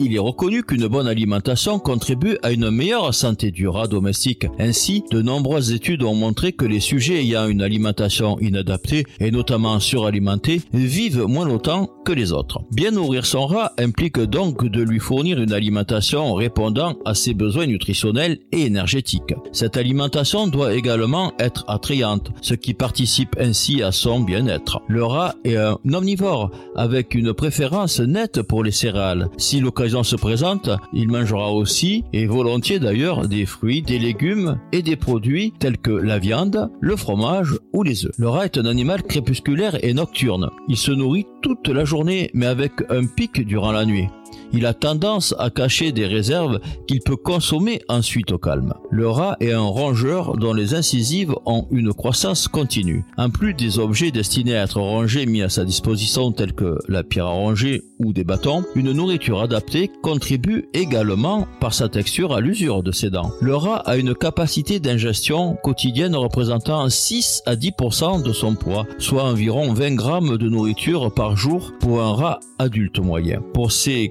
Il 0.00 0.12
est 0.12 0.18
reconnu 0.18 0.64
qu'une 0.64 0.88
bonne 0.88 1.06
alimentation 1.06 1.78
contribue 1.78 2.36
à 2.42 2.50
une 2.50 2.68
meilleure 2.70 3.14
santé 3.14 3.52
du 3.52 3.68
rat 3.68 3.86
domestique. 3.86 4.46
Ainsi, 4.58 5.04
de 5.12 5.22
nombreuses 5.22 5.70
études 5.70 6.02
ont 6.02 6.16
montré 6.16 6.52
que 6.52 6.64
les 6.64 6.80
sujets 6.80 7.20
ayant 7.20 7.46
une 7.46 7.62
alimentation 7.62 8.36
inadaptée 8.40 9.04
et 9.20 9.30
notamment 9.30 9.78
suralimentée 9.78 10.62
vivent 10.72 11.26
moins 11.26 11.46
longtemps 11.46 11.88
que 12.04 12.12
les 12.12 12.32
autres. 12.32 12.60
Bien 12.72 12.90
nourrir 12.90 13.24
son 13.24 13.46
rat 13.46 13.72
implique 13.78 14.18
donc 14.18 14.64
de 14.68 14.82
lui 14.82 14.98
fournir 14.98 15.40
une 15.40 15.52
alimentation 15.52 16.34
répondant 16.34 16.96
à 17.04 17.14
ses 17.14 17.32
besoins 17.32 17.66
nutritionnels 17.66 18.38
et 18.50 18.62
énergétiques. 18.62 19.34
Cette 19.52 19.76
alimentation 19.76 20.48
doit 20.48 20.74
également 20.74 21.32
être 21.38 21.64
attrayante, 21.68 22.30
ce 22.42 22.54
qui 22.54 22.74
participe 22.74 23.36
ainsi 23.38 23.82
à 23.82 23.92
son 23.92 24.20
bien-être. 24.20 24.80
Le 24.88 25.04
rat 25.04 25.36
est 25.44 25.56
un 25.56 25.78
omnivore 25.92 26.50
avec 26.74 27.14
une 27.14 27.32
préférence 27.32 28.00
nette 28.00 28.42
pour 28.42 28.64
les 28.64 28.72
céréales. 28.72 29.28
Si 29.38 29.60
se 29.88 30.16
présente, 30.16 30.70
il 30.92 31.10
mangera 31.10 31.52
aussi, 31.52 32.04
et 32.12 32.26
volontiers 32.26 32.78
d'ailleurs, 32.78 33.28
des 33.28 33.46
fruits, 33.46 33.82
des 33.82 33.98
légumes 33.98 34.58
et 34.72 34.82
des 34.82 34.96
produits 34.96 35.52
tels 35.58 35.78
que 35.78 35.90
la 35.90 36.18
viande, 36.18 36.70
le 36.80 36.96
fromage 36.96 37.58
ou 37.72 37.82
les 37.82 38.06
œufs. 38.06 38.12
Le 38.18 38.28
rat 38.28 38.46
est 38.46 38.58
un 38.58 38.66
animal 38.66 39.02
crépusculaire 39.02 39.82
et 39.84 39.94
nocturne. 39.94 40.50
Il 40.68 40.76
se 40.76 40.92
nourrit 40.92 41.26
toute 41.42 41.68
la 41.68 41.84
journée 41.84 42.30
mais 42.34 42.46
avec 42.46 42.72
un 42.88 43.06
pic 43.06 43.46
durant 43.46 43.72
la 43.72 43.84
nuit 43.84 44.08
il 44.54 44.66
a 44.66 44.74
tendance 44.74 45.34
à 45.38 45.50
cacher 45.50 45.90
des 45.90 46.06
réserves 46.06 46.60
qu'il 46.86 47.00
peut 47.00 47.16
consommer 47.16 47.82
ensuite 47.88 48.30
au 48.30 48.38
calme. 48.38 48.72
Le 48.90 49.08
rat 49.08 49.36
est 49.40 49.52
un 49.52 49.60
rongeur 49.60 50.36
dont 50.36 50.52
les 50.52 50.74
incisives 50.74 51.34
ont 51.44 51.66
une 51.72 51.92
croissance 51.92 52.46
continue. 52.46 53.04
En 53.18 53.30
plus 53.30 53.52
des 53.54 53.80
objets 53.80 54.12
destinés 54.12 54.56
à 54.56 54.62
être 54.62 54.80
rongés 54.80 55.26
mis 55.26 55.42
à 55.42 55.48
sa 55.48 55.64
disposition 55.64 56.30
tels 56.30 56.52
que 56.52 56.78
la 56.88 57.02
pierre 57.02 57.26
à 57.26 57.30
ronger 57.30 57.82
ou 57.98 58.12
des 58.12 58.22
bâtons, 58.22 58.64
une 58.76 58.92
nourriture 58.92 59.42
adaptée 59.42 59.90
contribue 60.02 60.66
également 60.72 61.48
par 61.60 61.74
sa 61.74 61.88
texture 61.88 62.32
à 62.32 62.40
l'usure 62.40 62.82
de 62.82 62.92
ses 62.92 63.10
dents. 63.10 63.32
Le 63.40 63.56
rat 63.56 63.82
a 63.86 63.96
une 63.96 64.14
capacité 64.14 64.78
d'ingestion 64.78 65.56
quotidienne 65.62 66.14
représentant 66.14 66.88
6 66.88 67.42
à 67.46 67.56
10% 67.56 68.22
de 68.22 68.32
son 68.32 68.54
poids, 68.54 68.86
soit 68.98 69.24
environ 69.24 69.72
20 69.72 69.94
grammes 69.94 70.36
de 70.36 70.48
nourriture 70.48 71.12
par 71.12 71.36
jour 71.36 71.72
pour 71.80 72.02
un 72.02 72.14
rat 72.14 72.40
adulte 72.58 72.98
moyen. 73.00 73.40
Pour 73.52 73.72
ces 73.72 74.10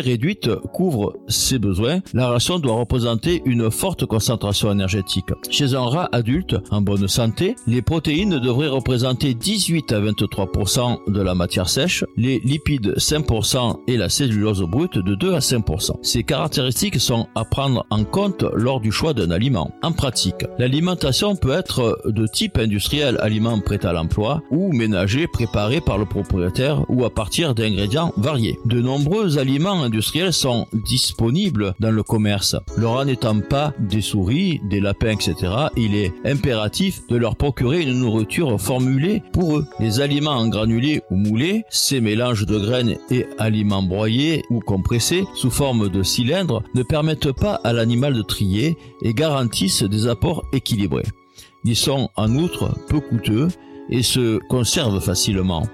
réduite 0.00 0.50
couvre 0.72 1.14
ses 1.28 1.58
besoins, 1.58 2.00
la 2.14 2.28
ration 2.28 2.58
doit 2.58 2.74
représenter 2.74 3.42
une 3.44 3.70
forte 3.70 4.06
concentration 4.06 4.70
énergétique. 4.70 5.30
Chez 5.50 5.74
un 5.74 5.84
rat 5.84 6.08
adulte 6.12 6.56
en 6.70 6.80
bonne 6.80 7.08
santé, 7.08 7.56
les 7.66 7.82
protéines 7.82 8.38
devraient 8.38 8.68
représenter 8.68 9.34
18 9.34 9.92
à 9.92 10.00
23% 10.00 11.10
de 11.10 11.20
la 11.20 11.34
matière 11.34 11.68
sèche, 11.68 12.04
les 12.16 12.40
lipides 12.40 12.94
5% 12.96 13.80
et 13.86 13.96
la 13.96 14.08
cellulose 14.08 14.62
brute 14.62 14.98
de 14.98 15.14
2 15.14 15.34
à 15.34 15.38
5%. 15.38 15.92
Ces 16.02 16.22
caractéristiques 16.22 17.00
sont 17.00 17.26
à 17.34 17.44
prendre 17.44 17.86
en 17.90 18.04
compte 18.04 18.44
lors 18.54 18.80
du 18.80 18.92
choix 18.92 19.14
d'un 19.14 19.30
aliment. 19.30 19.72
En 19.82 19.92
pratique, 19.92 20.44
l'alimentation 20.58 21.36
peut 21.36 21.52
être 21.52 22.00
de 22.06 22.26
type 22.26 22.58
industriel, 22.58 23.18
aliment 23.20 23.60
prêt 23.60 23.84
à 23.84 23.92
l'emploi, 23.92 24.42
ou 24.50 24.72
ménager 24.72 25.26
préparé 25.26 25.80
par 25.80 25.98
le 25.98 26.06
propriétaire 26.06 26.84
ou 26.88 27.04
à 27.04 27.10
partir 27.10 27.54
d'ingrédients 27.54 28.12
variés. 28.16 28.58
De 28.64 28.80
nombreux 28.80 29.38
aliments 29.38 29.59
aliments 29.60 29.82
industriels 29.82 30.32
sont 30.32 30.66
disponibles 30.72 31.74
dans 31.80 31.90
le 31.90 32.02
commerce. 32.02 32.56
Le 32.78 32.86
rat 32.86 33.04
n'étant 33.04 33.40
pas 33.40 33.74
des 33.78 34.00
souris, 34.00 34.58
des 34.70 34.80
lapins, 34.80 35.10
etc., 35.10 35.34
il 35.76 35.94
est 35.94 36.14
impératif 36.24 37.06
de 37.08 37.16
leur 37.16 37.36
procurer 37.36 37.82
une 37.82 38.00
nourriture 38.00 38.58
formulée 38.58 39.22
pour 39.34 39.58
eux. 39.58 39.66
Les 39.78 40.00
aliments 40.00 40.30
en 40.30 40.48
granulés 40.48 41.02
ou 41.10 41.16
moulés, 41.16 41.64
ces 41.68 42.00
mélanges 42.00 42.46
de 42.46 42.58
graines 42.58 42.96
et 43.10 43.26
aliments 43.38 43.82
broyés 43.82 44.44
ou 44.48 44.60
compressés 44.60 45.26
sous 45.34 45.50
forme 45.50 45.90
de 45.90 46.02
cylindres 46.02 46.62
ne 46.74 46.82
permettent 46.82 47.32
pas 47.32 47.56
à 47.62 47.74
l'animal 47.74 48.14
de 48.14 48.22
trier 48.22 48.78
et 49.02 49.12
garantissent 49.12 49.82
des 49.82 50.06
apports 50.06 50.46
équilibrés. 50.54 51.04
Ils 51.64 51.76
sont 51.76 52.08
en 52.16 52.34
outre 52.34 52.74
peu 52.88 53.00
coûteux 53.00 53.48
et 53.90 54.02
se 54.02 54.38
conservent 54.48 55.00
facilement. 55.00 55.64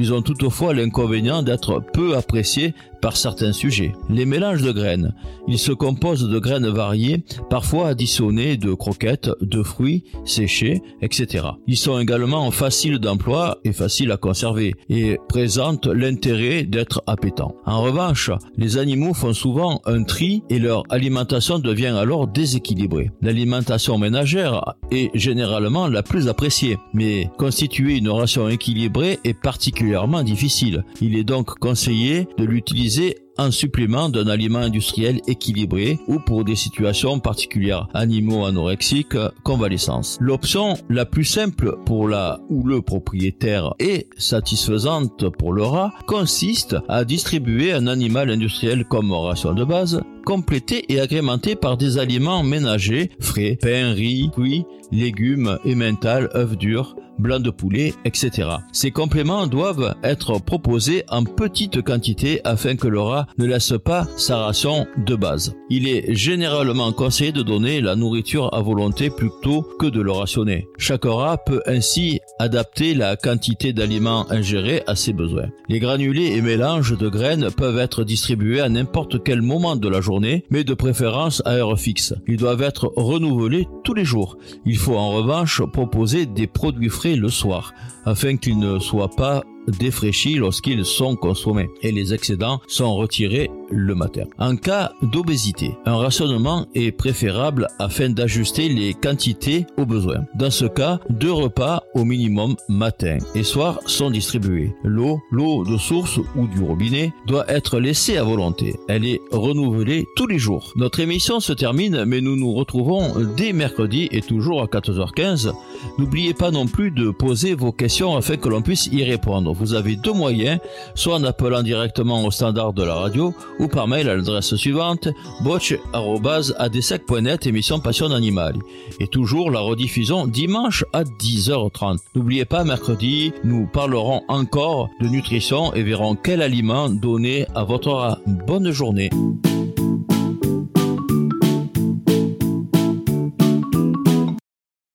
Ils 0.00 0.14
ont 0.14 0.22
toutefois 0.22 0.72
l'inconvénient 0.72 1.42
d'être 1.42 1.82
peu 1.92 2.16
appréciés 2.16 2.72
par 3.02 3.18
certains 3.18 3.52
sujets. 3.52 3.92
Les 4.08 4.24
mélanges 4.24 4.62
de 4.62 4.72
graines. 4.72 5.14
Ils 5.46 5.58
se 5.58 5.72
composent 5.72 6.28
de 6.28 6.38
graines 6.38 6.68
variées, 6.68 7.22
parfois 7.50 7.88
additionnées 7.88 8.56
de 8.56 8.72
croquettes, 8.72 9.30
de 9.42 9.62
fruits 9.62 10.04
séchés, 10.24 10.82
etc. 11.02 11.48
Ils 11.66 11.76
sont 11.76 11.98
également 11.98 12.50
faciles 12.50 12.98
d'emploi 12.98 13.58
et 13.64 13.72
faciles 13.72 14.10
à 14.10 14.16
conserver 14.16 14.74
et 14.88 15.18
présentent 15.28 15.86
l'intérêt 15.86 16.64
d'être 16.64 17.02
appétants. 17.06 17.54
En 17.66 17.82
revanche, 17.82 18.30
les 18.56 18.78
animaux 18.78 19.14
font 19.14 19.34
souvent 19.34 19.82
un 19.84 20.02
tri 20.04 20.42
et 20.48 20.58
leur 20.58 20.84
alimentation 20.88 21.58
devient 21.58 21.94
alors 21.98 22.26
déséquilibrée. 22.26 23.10
L'alimentation 23.20 23.98
ménagère 23.98 24.74
est 24.90 25.10
généralement 25.14 25.88
la 25.88 26.02
plus 26.02 26.28
appréciée, 26.28 26.78
mais 26.94 27.30
constituer 27.38 27.98
une 27.98 28.08
ration 28.08 28.48
équilibrée 28.48 29.18
est 29.24 29.34
particulièrement 29.34 29.89
difficile. 30.24 30.84
Il 31.00 31.16
est 31.16 31.24
donc 31.24 31.58
conseillé 31.58 32.28
de 32.38 32.44
l'utiliser 32.44 33.16
un 33.38 33.50
supplément 33.50 34.10
d'un 34.10 34.26
aliment 34.26 34.58
industriel 34.58 35.20
équilibré 35.26 35.98
ou 36.06 36.18
pour 36.18 36.44
des 36.44 36.56
situations 36.56 37.20
particulières, 37.20 37.88
animaux 37.94 38.44
anorexiques, 38.44 39.16
convalescence. 39.44 40.18
L'option 40.20 40.76
la 40.90 41.06
plus 41.06 41.24
simple 41.24 41.76
pour 41.86 42.06
la 42.06 42.40
ou 42.50 42.66
le 42.66 42.82
propriétaire 42.82 43.74
et 43.78 44.08
satisfaisante 44.18 45.30
pour 45.38 45.54
le 45.54 45.62
rat 45.62 45.92
consiste 46.06 46.76
à 46.88 47.04
distribuer 47.04 47.72
un 47.72 47.86
animal 47.86 48.30
industriel 48.30 48.84
comme 48.84 49.10
ration 49.10 49.54
de 49.54 49.64
base, 49.64 50.02
complété 50.24 50.84
et 50.92 51.00
agrémenté 51.00 51.56
par 51.56 51.76
des 51.76 51.98
aliments 51.98 52.42
ménagers, 52.42 53.10
frais, 53.20 53.58
pain, 53.60 53.92
riz, 53.92 54.30
fruits, 54.32 54.64
légumes, 54.92 55.58
emmental, 55.64 56.30
œufs 56.34 56.56
durs, 56.56 56.96
blanc 57.20 57.38
de 57.38 57.50
poulet, 57.50 57.94
etc. 58.04 58.48
Ces 58.72 58.90
compléments 58.90 59.46
doivent 59.46 59.94
être 60.02 60.40
proposés 60.40 61.04
en 61.08 61.24
petite 61.24 61.82
quantité 61.82 62.40
afin 62.44 62.76
que 62.76 62.88
le 62.88 63.00
rat 63.00 63.26
ne 63.38 63.44
laisse 63.44 63.74
pas 63.84 64.06
sa 64.16 64.38
ration 64.38 64.86
de 65.06 65.14
base. 65.14 65.54
Il 65.68 65.86
est 65.86 66.14
généralement 66.14 66.92
conseillé 66.92 67.32
de 67.32 67.42
donner 67.42 67.80
la 67.80 67.94
nourriture 67.94 68.52
à 68.54 68.62
volonté 68.62 69.10
plutôt 69.10 69.62
que 69.78 69.86
de 69.86 70.00
le 70.00 70.10
rationner. 70.10 70.66
Chaque 70.78 71.04
rat 71.04 71.36
peut 71.36 71.62
ainsi 71.66 72.20
adapter 72.38 72.94
la 72.94 73.16
quantité 73.16 73.72
d'aliments 73.72 74.30
ingérés 74.30 74.82
à 74.86 74.96
ses 74.96 75.12
besoins. 75.12 75.50
Les 75.68 75.78
granulés 75.78 76.32
et 76.36 76.40
mélanges 76.40 76.96
de 76.96 77.08
graines 77.08 77.50
peuvent 77.50 77.78
être 77.78 78.02
distribués 78.02 78.60
à 78.60 78.68
n'importe 78.68 79.22
quel 79.22 79.42
moment 79.42 79.76
de 79.76 79.88
la 79.88 80.00
journée, 80.00 80.09
mais 80.50 80.64
de 80.64 80.74
préférence 80.74 81.42
à 81.44 81.52
heure 81.52 81.78
fixe. 81.78 82.14
Ils 82.26 82.36
doivent 82.36 82.62
être 82.62 82.92
renouvelés 82.96 83.68
tous 83.84 83.94
les 83.94 84.04
jours. 84.04 84.36
Il 84.66 84.76
faut 84.76 84.96
en 84.96 85.10
revanche 85.10 85.62
proposer 85.72 86.26
des 86.26 86.46
produits 86.46 86.88
frais 86.88 87.16
le 87.16 87.28
soir, 87.28 87.72
afin 88.04 88.36
qu'ils 88.36 88.58
ne 88.58 88.78
soient 88.78 89.10
pas 89.10 89.44
défraîchis 89.70 90.34
lorsqu'ils 90.34 90.84
sont 90.84 91.16
consommés 91.16 91.70
et 91.82 91.92
les 91.92 92.14
excédents 92.14 92.60
sont 92.68 92.94
retirés 92.94 93.50
le 93.70 93.94
matin. 93.94 94.24
En 94.38 94.56
cas 94.56 94.92
d'obésité, 95.02 95.76
un 95.86 95.96
rationnement 95.96 96.66
est 96.74 96.90
préférable 96.90 97.68
afin 97.78 98.10
d'ajuster 98.10 98.68
les 98.68 98.94
quantités 98.94 99.66
aux 99.76 99.86
besoins. 99.86 100.24
Dans 100.34 100.50
ce 100.50 100.64
cas, 100.64 100.98
deux 101.08 101.32
repas 101.32 101.82
au 101.94 102.04
minimum 102.04 102.56
matin 102.68 103.18
et 103.34 103.42
soir 103.44 103.78
sont 103.86 104.10
distribués. 104.10 104.72
L'eau, 104.82 105.20
l'eau 105.30 105.64
de 105.64 105.76
source 105.76 106.18
ou 106.36 106.46
du 106.46 106.62
robinet 106.62 107.12
doit 107.26 107.50
être 107.50 107.78
laissée 107.78 108.16
à 108.16 108.24
volonté. 108.24 108.74
Elle 108.88 109.06
est 109.06 109.20
renouvelée 109.30 110.06
tous 110.16 110.26
les 110.26 110.38
jours. 110.38 110.72
Notre 110.76 111.00
émission 111.00 111.40
se 111.40 111.52
termine 111.52 112.04
mais 112.04 112.20
nous 112.20 112.36
nous 112.36 112.52
retrouvons 112.52 113.12
dès 113.36 113.52
mercredi 113.52 114.08
et 114.10 114.20
toujours 114.20 114.62
à 114.62 114.66
14h15. 114.66 115.52
N'oubliez 115.98 116.34
pas 116.34 116.50
non 116.50 116.66
plus 116.66 116.90
de 116.90 117.10
poser 117.10 117.54
vos 117.54 117.72
questions 117.72 118.16
afin 118.16 118.36
que 118.36 118.48
l'on 118.48 118.62
puisse 118.62 118.86
y 118.86 119.04
répondre 119.04 119.52
vous 119.60 119.74
avez 119.74 119.96
deux 119.96 120.12
moyens, 120.12 120.58
soit 120.94 121.16
en 121.16 121.24
appelant 121.24 121.62
directement 121.62 122.24
au 122.24 122.30
standard 122.30 122.72
de 122.72 122.82
la 122.82 122.94
radio 122.94 123.34
ou 123.58 123.68
par 123.68 123.86
mail 123.86 124.08
à 124.08 124.16
l'adresse 124.16 124.54
suivante 124.56 125.08
botch.adsec.net 125.42 127.46
émission 127.46 127.80
Passion 127.80 128.10
Animale. 128.10 128.56
Et 128.98 129.06
toujours 129.06 129.50
la 129.50 129.60
rediffusion 129.60 130.26
dimanche 130.26 130.84
à 130.92 131.04
10h30. 131.04 131.98
N'oubliez 132.14 132.44
pas, 132.44 132.64
mercredi, 132.64 133.32
nous 133.44 133.66
parlerons 133.66 134.22
encore 134.28 134.88
de 135.00 135.06
nutrition 135.06 135.72
et 135.74 135.82
verrons 135.82 136.16
quel 136.16 136.42
aliment 136.42 136.88
donner 136.88 137.46
à 137.54 137.64
votre. 137.64 138.20
Bonne 138.26 138.70
journée. 138.70 139.10